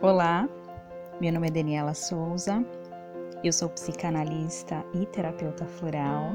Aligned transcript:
Olá, 0.00 0.48
meu 1.20 1.32
nome 1.32 1.48
é 1.48 1.50
Daniela 1.50 1.92
Souza, 1.92 2.64
eu 3.42 3.52
sou 3.52 3.68
psicanalista 3.68 4.84
e 4.94 5.04
terapeuta 5.06 5.66
floral 5.66 6.30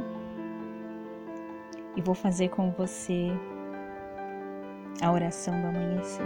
e 1.96 2.02
vou 2.02 2.14
fazer 2.14 2.50
com 2.50 2.72
você 2.72 3.30
a 5.02 5.10
oração 5.10 5.62
do 5.62 5.68
amanhecer. 5.68 6.26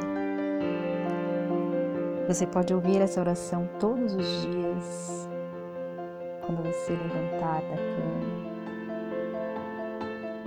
Você 2.27 2.47
pode 2.47 2.73
ouvir 2.73 3.01
essa 3.01 3.19
oração 3.19 3.69
todos 3.79 4.15
os 4.15 4.41
dias 4.41 5.29
quando 6.43 6.63
você 6.63 6.93
levantar 6.93 7.61
da 7.61 7.77
cama 7.77 8.47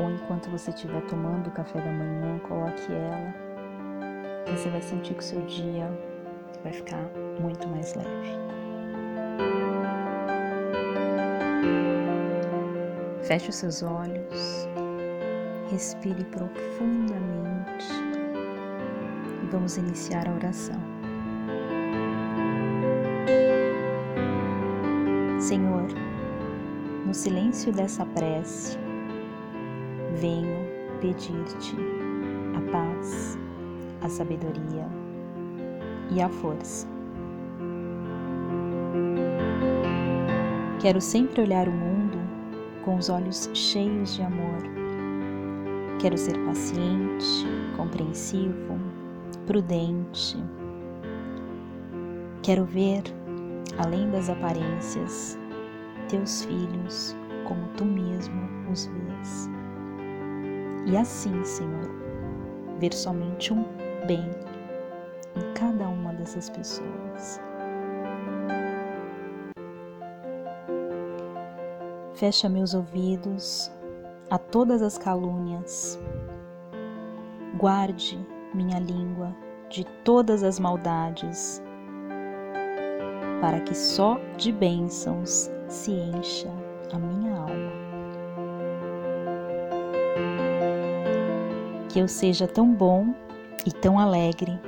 ou 0.00 0.10
enquanto 0.10 0.50
você 0.50 0.70
estiver 0.70 1.02
tomando 1.02 1.46
o 1.46 1.52
café 1.52 1.80
da 1.80 1.92
manhã, 1.92 2.40
coloque 2.40 2.92
ela. 2.92 3.32
Você 4.48 4.68
vai 4.70 4.82
sentir 4.82 5.14
que 5.14 5.20
o 5.20 5.22
seu 5.22 5.40
dia 5.42 5.88
vai 6.62 6.72
ficar 6.72 7.10
muito 7.40 7.68
mais 7.68 7.94
leve. 7.94 8.38
Feche 13.22 13.50
os 13.50 13.56
seus 13.56 13.82
olhos, 13.82 14.68
respire 15.70 16.24
profundamente 16.24 17.86
e 19.42 19.46
vamos 19.50 19.76
iniciar 19.76 20.28
a 20.28 20.34
oração. 20.34 20.80
Senhor, 25.38 25.86
no 27.06 27.14
silêncio 27.14 27.72
dessa 27.72 28.04
prece, 28.06 28.78
venho 30.16 30.68
pedir-te 31.00 31.76
a 32.56 32.72
paz, 32.72 33.38
a 34.02 34.08
sabedoria, 34.08 34.86
e 36.10 36.20
a 36.20 36.28
força. 36.28 36.86
Quero 40.80 41.00
sempre 41.00 41.42
olhar 41.42 41.68
o 41.68 41.72
mundo 41.72 42.18
com 42.84 42.96
os 42.96 43.08
olhos 43.08 43.50
cheios 43.52 44.14
de 44.14 44.22
amor. 44.22 44.58
Quero 46.00 46.16
ser 46.16 46.38
paciente, 46.46 47.46
compreensivo, 47.76 48.78
prudente. 49.46 50.38
Quero 52.42 52.64
ver, 52.64 53.02
além 53.78 54.10
das 54.10 54.30
aparências, 54.30 55.38
teus 56.08 56.44
filhos 56.44 57.14
como 57.44 57.66
tu 57.76 57.84
mesmo 57.84 58.40
os 58.70 58.86
vês. 58.86 59.50
E 60.86 60.96
assim, 60.96 61.44
Senhor, 61.44 61.90
ver 62.78 62.94
somente 62.94 63.52
um 63.52 63.64
bem 64.06 64.24
em 65.36 65.52
cada 65.54 65.79
dessas 66.20 66.50
pessoas. 66.50 67.40
Fecha 72.14 72.48
meus 72.48 72.74
ouvidos 72.74 73.72
a 74.30 74.38
todas 74.38 74.82
as 74.82 74.98
calúnias. 74.98 75.98
Guarde 77.56 78.18
minha 78.54 78.78
língua 78.78 79.34
de 79.70 79.84
todas 80.04 80.42
as 80.42 80.58
maldades, 80.58 81.62
para 83.40 83.60
que 83.60 83.74
só 83.74 84.20
de 84.36 84.52
bênçãos 84.52 85.50
se 85.68 85.92
encha 85.92 86.50
a 86.92 86.98
minha 86.98 87.36
alma. 87.38 87.72
Que 91.88 92.00
eu 92.00 92.08
seja 92.08 92.46
tão 92.46 92.72
bom 92.72 93.14
e 93.66 93.72
tão 93.72 93.98
alegre 93.98 94.60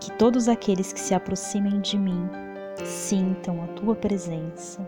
que 0.00 0.12
todos 0.12 0.48
aqueles 0.48 0.92
que 0.92 1.00
se 1.00 1.14
aproximem 1.14 1.80
de 1.80 1.98
mim 1.98 2.28
sintam 2.84 3.62
a 3.62 3.66
tua 3.68 3.94
presença. 3.94 4.86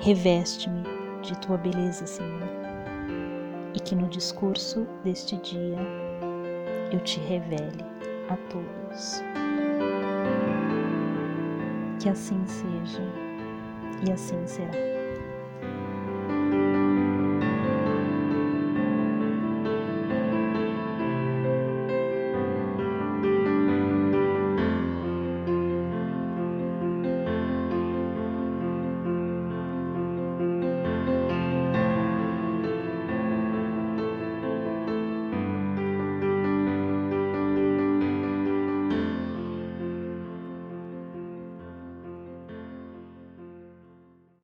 Reveste-me 0.00 0.82
de 1.22 1.38
tua 1.38 1.58
beleza, 1.58 2.06
Senhor, 2.06 2.48
e 3.74 3.80
que 3.80 3.94
no 3.94 4.08
discurso 4.08 4.86
deste 5.04 5.36
dia 5.36 5.78
eu 6.90 7.00
te 7.00 7.20
revele 7.20 7.84
a 8.28 8.36
todos. 8.48 9.22
Que 12.00 12.08
assim 12.08 12.42
seja 12.46 13.02
e 14.06 14.12
assim 14.12 14.46
será. 14.46 14.89